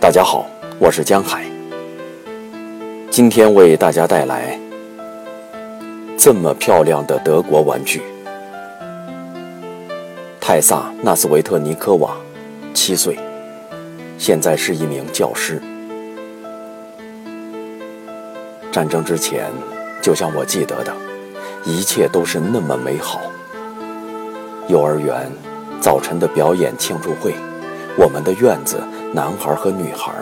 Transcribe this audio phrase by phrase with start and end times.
[0.00, 0.46] 大家好，
[0.78, 1.44] 我是江海。
[3.10, 4.58] 今天为大家带来
[6.16, 8.00] 这么漂亮的德国玩具——
[10.40, 12.16] 泰萨·纳斯维特尼科娃，
[12.72, 13.18] 七岁，
[14.16, 15.60] 现在是一名教师。
[18.72, 19.50] 战争之前，
[20.00, 20.96] 就像我记得的，
[21.66, 23.20] 一切都是那么美好。
[24.66, 25.30] 幼儿园
[25.78, 27.34] 早晨的表演庆祝会，
[27.98, 28.82] 我们的院子。
[29.12, 30.12] 男孩和女孩，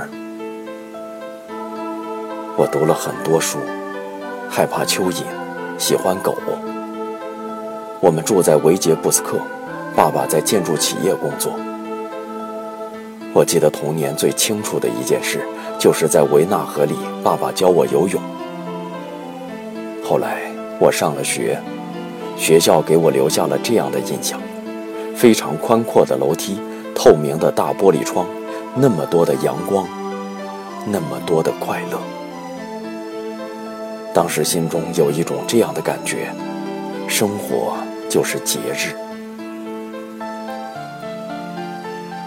[2.56, 3.58] 我读了很多书，
[4.48, 5.24] 害怕蚯蚓，
[5.76, 6.34] 喜欢狗。
[8.00, 9.36] 我们住在维杰布斯克，
[9.94, 11.52] 爸爸在建筑企业工作。
[13.34, 15.46] 我记得童年最清楚的一件事，
[15.78, 18.18] 就是在维纳河里，爸爸教我游泳。
[20.02, 20.50] 后来
[20.80, 21.60] 我上了学，
[22.38, 24.40] 学校给我留下了这样的印象：
[25.14, 26.58] 非常宽阔的楼梯，
[26.94, 28.24] 透明的大玻璃窗。
[28.80, 29.88] 那么多的阳光，
[30.86, 31.98] 那么多的快乐。
[34.14, 36.28] 当时心中有一种这样的感觉：
[37.08, 37.76] 生活
[38.08, 38.94] 就是节日。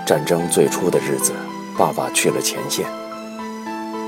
[0.05, 1.31] 战争最初的日子，
[1.77, 2.85] 爸爸去了前线。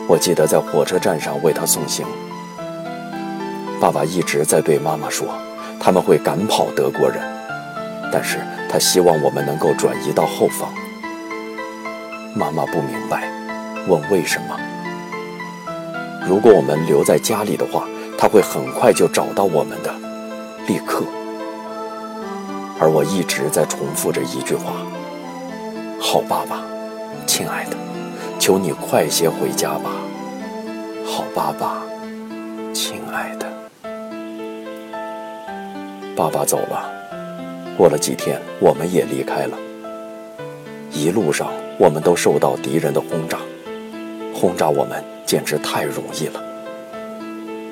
[0.06, 2.06] 我记得在火车站上为他送行，
[3.80, 5.28] 爸爸一直在对妈妈说，
[5.80, 7.22] 他们会赶跑德国人，
[8.12, 10.70] 但是他希望我们能够转移到后方。
[12.36, 13.30] 妈妈不明白，
[13.88, 14.58] 问为什么？
[16.28, 19.94] 如果我们留在家里的话，他会很快就找到我们的，
[20.68, 21.06] 立刻。
[22.80, 24.74] 而我一直在重复着一句话
[26.02, 26.64] ：“好爸爸，
[27.28, 27.78] 亲爱的，
[28.40, 29.92] 求你快些回家吧。”
[31.06, 31.84] 好爸爸，
[32.74, 33.48] 亲爱的。
[36.16, 36.90] 爸爸走了，
[37.78, 39.56] 过了几天，我们也离开了。
[40.92, 41.48] 一路上。
[41.80, 43.40] 我们都受到敌人的轰炸，
[44.34, 46.42] 轰炸我们简直太容易了，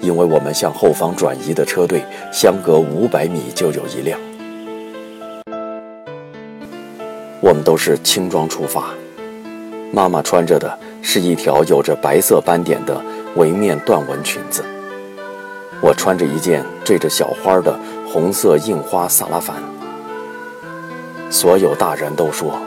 [0.01, 4.19] 因为我们向后方转移的车队相隔五百米就有一辆。
[7.39, 8.85] 我们都是轻装出发，
[9.91, 12.99] 妈妈穿着的是一条有着白色斑点的
[13.35, 14.63] 围面缎纹裙子，
[15.81, 17.79] 我穿着一件缀着小花的
[18.11, 19.55] 红色印花萨拉凡。
[21.29, 22.59] 所有大人都说。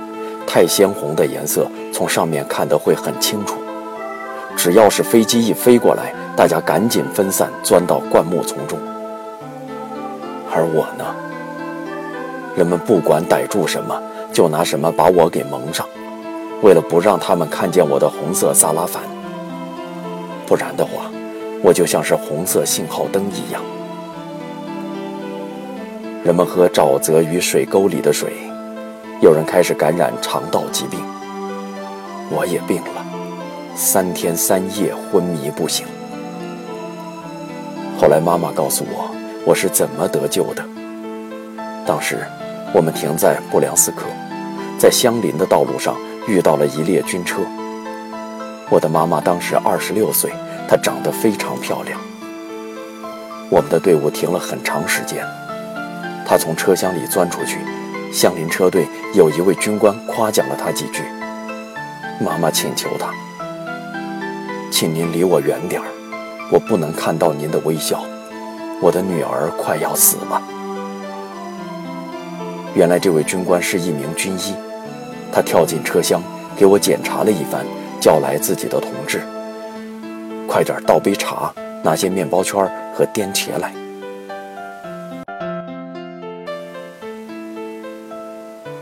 [0.47, 3.56] 太鲜红的颜色，从上面看得会很清楚。
[4.56, 8.78] 只要是飞机一飞过来，大家赶紧分散，钻到灌木丛中。
[10.53, 11.04] 而我呢，
[12.56, 14.00] 人们不管逮住什么，
[14.33, 15.84] 就拿什么把我给蒙上，
[16.62, 19.03] 为了不让他们看见我的红色萨拉凡。
[20.47, 21.10] 不然的话，
[21.62, 23.60] 我就像是红色信号灯一样。
[26.22, 28.33] 人们喝沼泽与水沟里的水。
[29.21, 31.01] 有人开始感染肠道疾病，
[32.31, 33.05] 我也病了，
[33.75, 35.87] 三天三夜昏迷不醒。
[37.99, 39.11] 后来妈妈告诉我，
[39.47, 40.63] 我是怎么得救的。
[41.87, 42.19] 当时
[42.75, 44.03] 我们停在布良斯克，
[44.79, 45.97] 在相邻的道路上
[46.27, 47.41] 遇到了一列军车。
[48.69, 50.31] 我的妈妈当时二十六岁，
[50.69, 51.99] 她长得非常漂亮。
[53.49, 55.25] 我们的队伍停了很长时间，
[56.27, 57.59] 她从车厢里钻出去。
[58.15, 61.03] 相邻车队有一位军官夸奖了他几句。
[62.21, 63.13] 妈妈请求他
[64.71, 65.89] ：“请您离我远点儿，
[66.49, 68.05] 我不能看到您的微笑。
[68.81, 70.41] 我的女儿快要死了。”
[72.77, 74.55] 原来这位军官是一名军医，
[75.33, 76.23] 他跳进车厢
[76.57, 77.67] 给我检查了一番，
[78.01, 79.23] 叫来自己的同志
[80.47, 81.53] ：“快点倒杯茶，
[81.83, 82.65] 拿些面包圈
[82.97, 83.75] 和颠茄来。”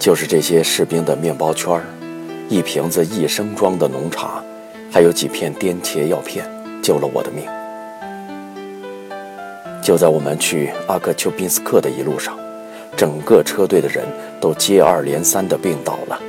[0.02, 1.84] 就是这些士兵的面包圈儿，
[2.48, 4.42] 一瓶子一升装的浓茶，
[4.90, 6.44] 还有几片颠茄药片，
[6.82, 7.44] 救了我的命。
[9.80, 12.36] 就在我们去阿克丘宾斯克的一路上，
[12.96, 14.04] 整个车队的人
[14.40, 16.20] 都接二连三地病倒了。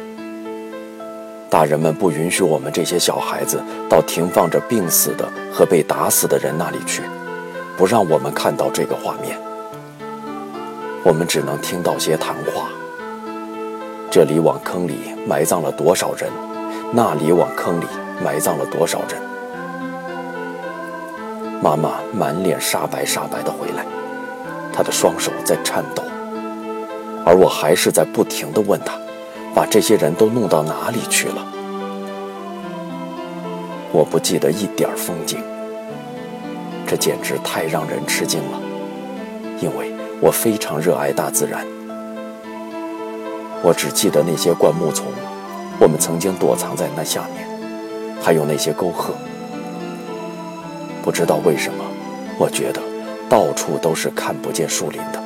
[1.50, 3.60] 大人们不允许我们这些小孩子
[3.90, 7.02] 到停放着病死的和被打死的人那里去，
[7.76, 9.36] 不让我们看到这个画面。
[11.04, 12.70] 我们只能听到些谈话。
[14.14, 14.94] 这里往坑里
[15.28, 16.30] 埋葬了多少人？
[16.94, 17.86] 那里往坑里
[18.24, 19.20] 埋葬了多少人？
[21.60, 23.84] 妈妈满脸煞白煞白的回来，
[24.72, 26.04] 她的双手在颤抖，
[27.26, 28.94] 而我还是在不停的问她，
[29.56, 31.44] 把这些人都弄到哪里去了？
[33.92, 35.44] 我不记得一点风景，
[36.86, 38.60] 这简直太让人吃惊了，
[39.60, 41.66] 因为我非常热爱大自然。
[43.64, 45.08] 我只记得那些灌木丛，
[45.80, 47.48] 我们曾经躲藏在那下面。
[48.22, 49.14] 还有那些沟壑。
[51.02, 51.84] 不知道为什么，
[52.38, 52.82] 我觉得
[53.30, 55.22] 到处都是看不见树林的。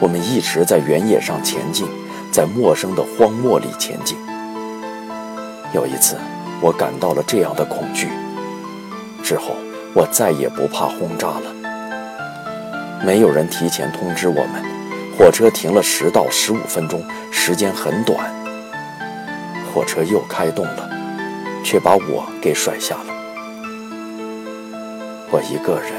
[0.00, 1.86] 我们一直在原野上前进，
[2.32, 4.16] 在陌生的荒漠里前进。
[5.72, 6.16] 有一次，
[6.60, 8.08] 我感到了这样的恐惧，
[9.22, 9.54] 之后
[9.94, 11.54] 我再也不怕轰炸了。
[13.04, 14.62] 没有人提前通知我们，
[15.20, 18.34] 火车停了十到十五分钟，时间很短。
[19.66, 20.88] 火车又开动了，
[21.62, 23.04] 却把我给甩下了。
[25.30, 25.92] 我一个人，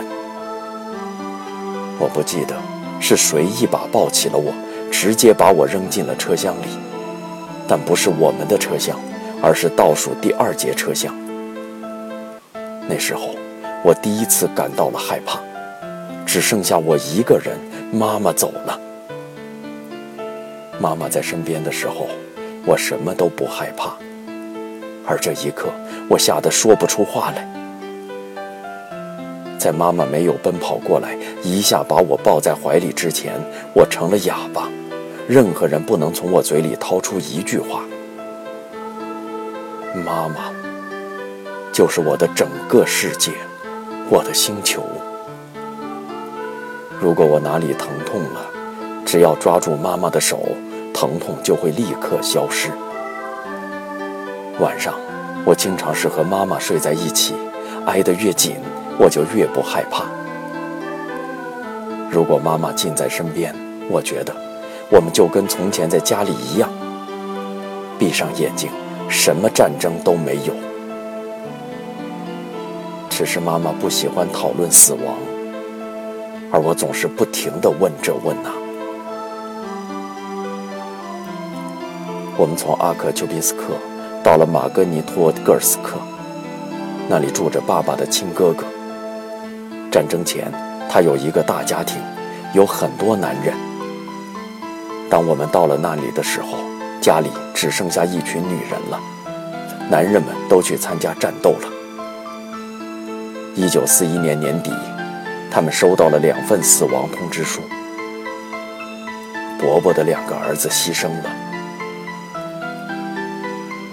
[2.00, 2.56] 我不记得
[3.00, 4.52] 是谁一把抱起了我，
[4.92, 6.66] 直接把我扔进了车厢里，
[7.68, 9.00] 但不是我们的车厢，
[9.40, 11.14] 而是倒数第二节车厢。
[12.90, 13.36] 那时候，
[13.84, 15.40] 我第一次感到了害怕，
[16.26, 17.56] 只剩下我一个人，
[17.94, 18.80] 妈妈走了。
[20.82, 22.08] 妈妈在身边的时候，
[22.66, 23.92] 我什么都不害怕，
[25.06, 25.70] 而这一刻，
[26.10, 27.48] 我吓得说不出话来。
[29.60, 33.34] 在妈妈没有奔跑过来，一下把我抱在怀里之前，
[33.76, 34.68] 我成了哑巴，
[35.28, 37.84] 任何人不能从我嘴里掏出一句话。
[40.04, 40.52] 妈妈，
[41.72, 43.34] 就是我的整个世界，
[44.10, 44.82] 我的星球。
[47.00, 48.48] 如果我哪里疼痛了，
[49.06, 50.40] 只要抓住妈妈的手，
[51.02, 52.70] 疼痛就会立刻消失。
[54.60, 54.94] 晚上，
[55.44, 57.34] 我经常是和妈妈睡在一起，
[57.88, 58.58] 挨得越紧。
[59.00, 60.04] 我就越不害怕。
[62.12, 63.52] 如果妈妈近在身边，
[63.90, 64.32] 我觉得
[64.92, 66.70] 我们就跟从前在家里一样。
[67.98, 68.70] 闭上眼睛，
[69.10, 70.54] 什么战争都没有。
[73.10, 75.16] 只是妈妈不喜欢讨论死亡，
[76.52, 78.61] 而我总是不停地问这问那。
[82.38, 83.76] 我们从阿克丘宾斯克
[84.24, 85.98] 到了马格尼托戈尔斯克，
[87.10, 88.66] 那里住着爸爸的亲哥哥。
[89.92, 90.52] 战争前，
[90.90, 92.02] 他有一个大家庭，
[92.54, 93.54] 有很多男人。
[95.10, 96.58] 当我们到了那里的时候，
[97.02, 99.00] 家里只剩下一群女人了，
[99.90, 101.68] 男人们都去参加战斗了。
[103.56, 104.72] 一九四一年年底，
[105.52, 107.62] 他们收到了两份死亡通知书。
[109.60, 111.51] 伯伯的两个儿子牺牲了。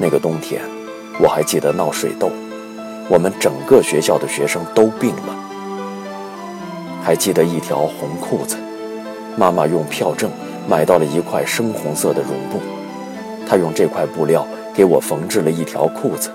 [0.01, 0.63] 那个冬天，
[1.19, 2.31] 我还记得闹水痘，
[3.09, 5.37] 我们整个学校的学生都病了。
[7.03, 8.57] 还记得一条红裤子，
[9.37, 10.31] 妈妈用票证
[10.69, 12.61] 买到了一块深红色的绒布，
[13.49, 16.31] 她用这块布料给我缝制了一条裤子。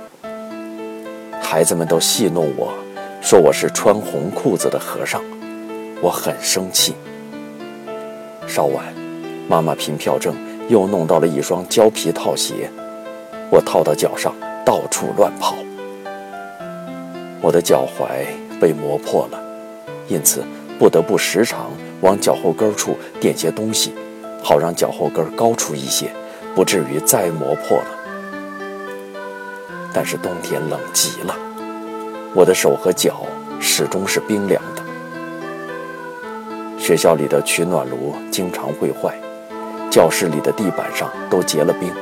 [1.41, 2.73] 孩子们都戏弄我，
[3.21, 5.21] 说我是穿红裤子的和尚，
[6.01, 6.95] 我很生气。
[8.45, 8.83] 稍晚，
[9.47, 10.35] 妈妈凭票证
[10.67, 12.69] 又弄到了一双胶皮套鞋，
[13.53, 14.33] 我套到脚上，
[14.65, 15.55] 到处乱跑。
[17.39, 18.25] 我的脚踝
[18.59, 19.39] 被磨破了，
[20.07, 20.43] 因此。
[20.79, 21.69] 不得不时常
[22.01, 23.93] 往脚后跟处垫些东西，
[24.43, 26.11] 好让脚后跟高出一些，
[26.55, 27.85] 不至于再磨破了。
[29.93, 31.35] 但是冬天冷极了，
[32.33, 33.21] 我的手和脚
[33.61, 34.81] 始终是冰凉的。
[36.79, 39.15] 学校里的取暖炉经常会坏，
[39.91, 41.93] 教室里的地板上都结了冰。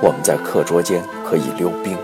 [0.00, 1.96] 我们在课桌间可以溜冰。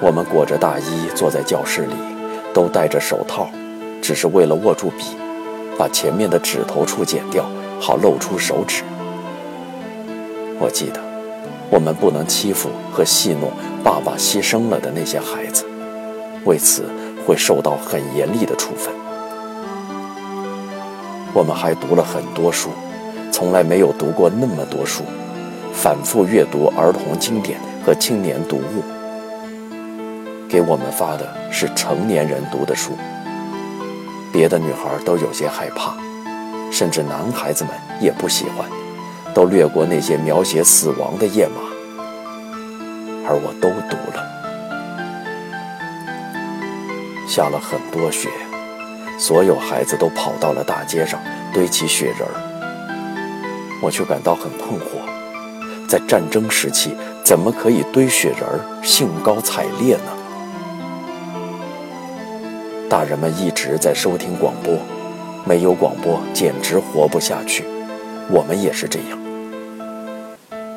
[0.00, 1.94] 我们裹着大衣坐在教室里。
[2.54, 3.50] 都戴着手套，
[4.00, 5.16] 只是为了握住笔，
[5.76, 7.44] 把前面的指头处剪掉，
[7.80, 8.84] 好露出手指。
[10.60, 11.00] 我记得，
[11.68, 13.50] 我们不能欺负和戏弄
[13.82, 15.64] 爸爸牺牲了的那些孩子，
[16.44, 16.84] 为此
[17.26, 18.94] 会受到很严厉的处分。
[21.32, 22.70] 我们还读了很多书，
[23.32, 25.02] 从来没有读过那么多书，
[25.74, 28.82] 反复阅读儿童经典和青年读物。
[30.48, 32.92] 给我们发的是成年人读的书，
[34.32, 35.94] 别的女孩都有些害怕，
[36.70, 38.66] 甚至男孩子们也不喜欢，
[39.34, 41.54] 都略过那些描写死亡的页码，
[43.26, 44.24] 而我都读了。
[47.26, 48.28] 下了很多雪，
[49.18, 51.20] 所有孩子都跑到了大街上
[51.52, 52.38] 堆起雪人儿，
[53.82, 55.02] 我却感到很困惑，
[55.94, 56.90] 在战争时期
[57.22, 60.10] 怎么可以堆雪人儿兴高采烈呢？
[62.90, 64.76] 大人们一直在收听广播，
[65.44, 67.64] 没有广播简直活不下去。
[68.28, 69.16] 我们也是这样，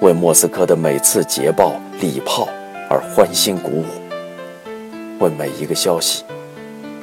[0.01, 2.47] 为莫斯科的每次捷报、礼炮
[2.87, 3.85] 而欢欣鼓舞，
[5.17, 6.23] 为每一个消息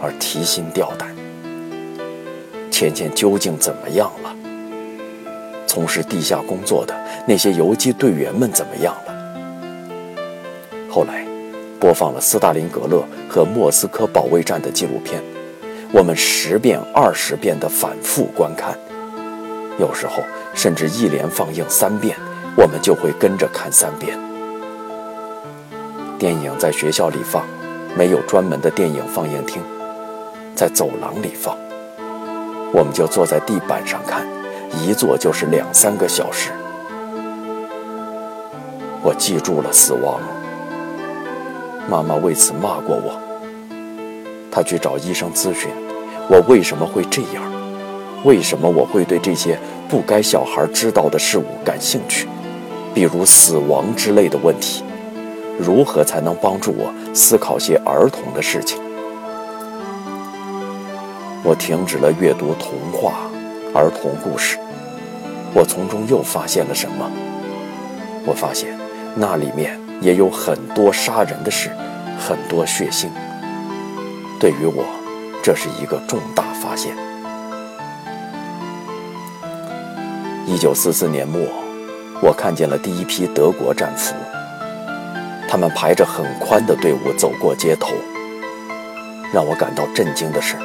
[0.00, 1.12] 而提心吊胆。
[2.70, 4.30] 芊芊究竟怎么样了？
[5.74, 6.94] 从事地下工作的
[7.26, 9.12] 那些游击队员们怎么样了？
[10.88, 11.26] 后来，
[11.80, 15.20] 播放了斯大林格勒和莫斯科保卫战的纪录片，
[15.92, 18.78] 我们十遍、二十遍的反复观看，
[19.76, 20.22] 有时候
[20.54, 22.16] 甚至一连放映三遍，
[22.56, 24.16] 我们就会跟着看三遍。
[26.20, 27.44] 电影在学校里放，
[27.96, 29.60] 没有专门的电影放映厅，
[30.54, 31.58] 在走廊里放，
[32.72, 34.24] 我们就坐在地板上看，
[34.82, 36.50] 一坐就是两三个小时。
[39.02, 40.20] 我记住了死亡。
[41.88, 43.20] 妈妈为此骂过我。
[44.50, 45.70] 她去找医生咨询，
[46.28, 47.42] 我为什么会这样？
[48.24, 52.26] 为什么我会对这些不该小孩知道的事物感兴趣？
[52.94, 54.82] 比如死亡之类的问题，
[55.58, 58.80] 如何才能帮助我思考些儿童的事情？
[61.42, 63.12] 我停止了阅读童话、
[63.74, 64.56] 儿童故事。
[65.54, 67.10] 我从中又发现了什么？
[68.26, 68.76] 我发现。
[69.16, 71.70] 那里面也有很多杀人的事，
[72.18, 73.06] 很多血腥。
[74.40, 74.84] 对于我，
[75.40, 76.92] 这是一个重大发现。
[80.46, 81.40] 一九四四年末，
[82.20, 84.16] 我看见了第一批德国战俘，
[85.48, 87.94] 他们排着很宽的队伍走过街头。
[89.32, 90.56] 让我感到震惊的是，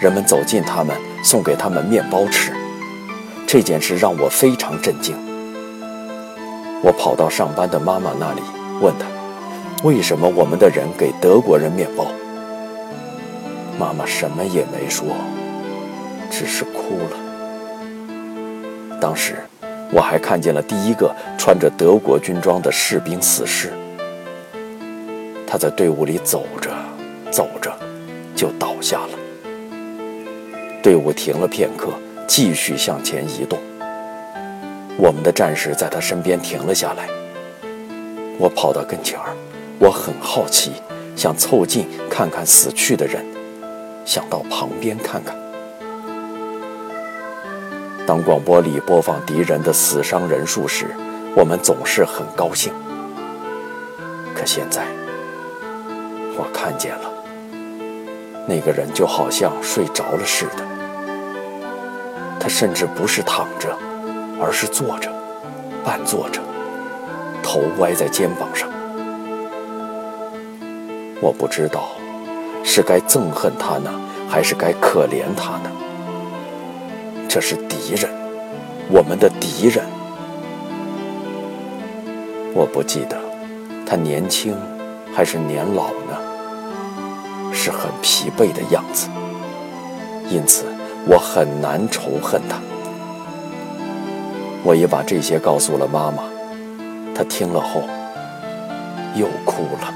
[0.00, 2.52] 人们走近他们，送给他们面包吃。
[3.50, 5.16] 这件事让我非常震惊。
[6.82, 8.42] 我跑到上班的妈妈那里，
[8.82, 9.06] 问她
[9.88, 12.06] ：“为什么我们的人给德国人面包？”
[13.80, 15.06] 妈妈什么也没说，
[16.30, 17.16] 只是哭了。
[19.00, 19.36] 当时，
[19.92, 23.72] 我还看见了第一个穿着德国军装的士兵死士。
[25.46, 26.70] 他在队伍里走着，
[27.30, 27.72] 走着，
[28.36, 29.18] 就倒下了。
[30.82, 31.88] 队伍停了片刻，
[32.28, 33.58] 继续向前移动。
[34.96, 37.08] 我们的战士在他身边停了下来。
[38.38, 39.34] 我跑到跟前儿，
[39.80, 40.74] 我很好奇，
[41.16, 43.24] 想凑近看看死去的人，
[44.04, 45.34] 想到旁边看看。
[48.06, 50.86] 当广播里播放敌人的死伤人数时，
[51.34, 52.72] 我们总是很高兴。
[54.34, 54.86] 可现在，
[56.36, 57.10] 我看见了，
[58.46, 60.64] 那个人就好像睡着了似的，
[62.40, 63.76] 他甚至不是躺着。
[64.40, 65.10] 而是坐着，
[65.84, 66.40] 半坐着，
[67.42, 68.68] 头歪在肩膀上。
[71.20, 71.88] 我不知道
[72.62, 73.90] 是该憎恨他呢，
[74.28, 75.72] 还是该可怜他呢？
[77.28, 78.08] 这是敌人，
[78.88, 79.84] 我们的敌人。
[82.54, 83.18] 我不记得
[83.84, 84.56] 他年轻
[85.12, 89.08] 还是年老呢，是很疲惫的样子，
[90.30, 90.64] 因此
[91.08, 92.58] 我很难仇恨他。
[94.62, 96.24] 我也把这些告诉了妈妈，
[97.14, 97.82] 她听了后
[99.14, 99.94] 又哭了。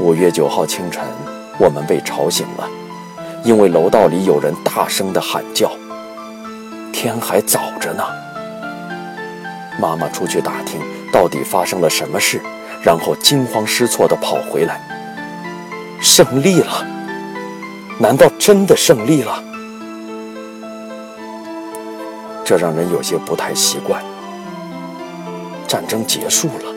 [0.00, 1.04] 五月九号清晨，
[1.58, 2.66] 我们被吵醒了，
[3.44, 5.70] 因为楼道里有人大声的喊叫。
[6.92, 8.02] 天还早着呢。
[9.78, 10.80] 妈妈出去打听
[11.12, 12.40] 到底发生了什么事，
[12.82, 14.80] 然后惊慌失措地跑回来。
[16.00, 16.86] 胜利了？
[17.98, 19.42] 难道真的胜利了？
[22.44, 24.02] 这让人有些不太习惯。
[25.68, 26.74] 战争结束了，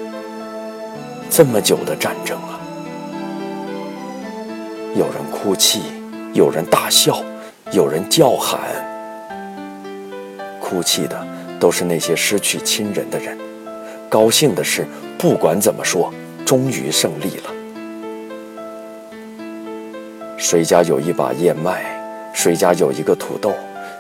[1.29, 2.60] 这么久的战争啊！
[4.95, 5.81] 有人哭泣，
[6.34, 7.22] 有人大笑，
[7.72, 8.60] 有人叫喊。
[10.62, 11.27] 哭泣的
[11.60, 13.38] 都是那些失去亲人的人，
[14.07, 16.13] 高兴的是，不管怎么说，
[16.45, 17.54] 终于胜利了。
[20.47, 21.83] 谁家有一把燕麦？
[22.31, 23.51] 谁家有一个土豆？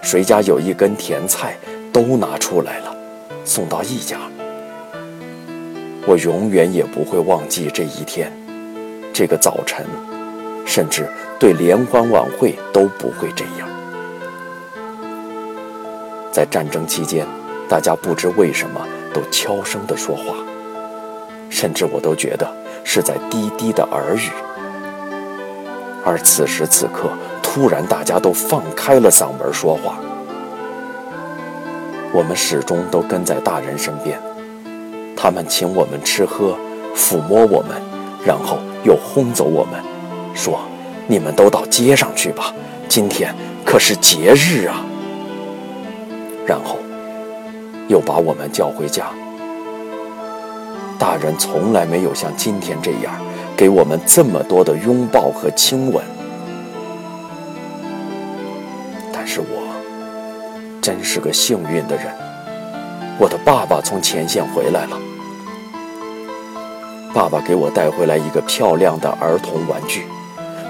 [0.03, 1.57] 谁家有一根甜菜，
[1.91, 2.95] 都拿出来了，
[3.43, 4.19] 送到一家。
[6.05, 8.31] 我永远也不会忘记这一天，
[9.11, 9.83] 这个早晨，
[10.67, 11.09] 甚至
[11.39, 13.67] 对联欢晚会都不会这样。
[16.31, 17.25] 在战争期间，
[17.67, 20.35] 大家不知为什么都悄声地说话，
[21.49, 22.47] 甚至我都觉得
[22.83, 24.29] 是在低低的耳语。
[26.05, 27.09] 而此时此刻。
[27.41, 29.97] 突然，大家都放开了嗓门说话。
[32.11, 34.19] 我们始终都跟在大人身边，
[35.15, 36.57] 他们请我们吃喝，
[36.93, 37.81] 抚摸我们，
[38.25, 39.81] 然后又轰走我们，
[40.33, 40.59] 说
[41.07, 42.53] ：“你们都到街上去吧，
[42.89, 43.33] 今天
[43.63, 44.83] 可是节日啊。”
[46.45, 46.77] 然后
[47.87, 49.05] 又把我们叫回家。
[50.99, 53.13] 大人从来没有像今天这样
[53.55, 56.03] 给我们这么多的拥抱和亲吻。
[59.13, 59.75] 但是我，
[60.81, 62.05] 真是个幸运的人。
[63.17, 64.99] 我的爸爸从前线回来了，
[67.13, 70.05] 爸爸给我带回来一个漂亮的儿童玩具，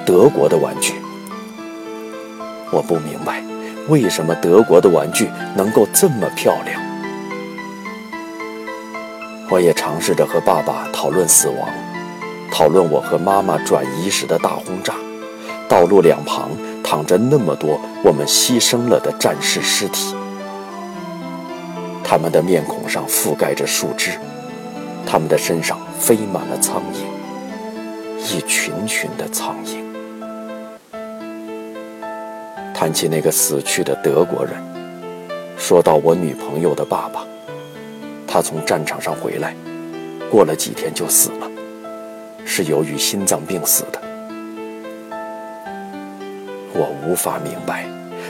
[0.06, 0.94] 德国的玩具。
[2.72, 3.42] 我不明白，
[3.88, 6.80] 为什么德国的玩具能够这么漂亮。
[9.50, 11.68] 我也尝试着和爸爸讨论死亡，
[12.58, 14.94] 讨论我和妈妈转移时的大轰炸，
[15.68, 16.50] 道路两旁
[16.82, 20.16] 躺着那么多我们牺牲了的战士尸体，
[22.02, 24.12] 他们的面孔上覆盖着树枝。
[25.06, 29.84] 他们的身上飞满了苍蝇，一群群的苍蝇。
[32.74, 34.54] 谈起那个死去的德国人，
[35.58, 37.26] 说到我女朋友的爸爸，
[38.26, 39.54] 他从战场上回来，
[40.32, 41.52] 过了几天就死了，
[42.46, 44.02] 是由于心脏病死的。
[46.74, 47.86] 我无法明白，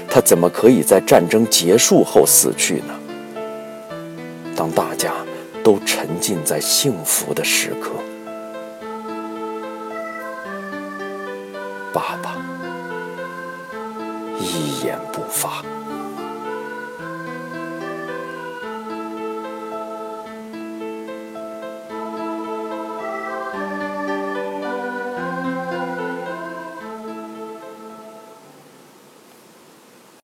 [0.10, 2.93] 他怎么可以在战争结束后死去呢？
[4.55, 5.13] 当大家。
[5.63, 7.89] 都沉浸在幸福的时刻，
[11.91, 12.38] 爸爸
[14.39, 15.63] 一言不发。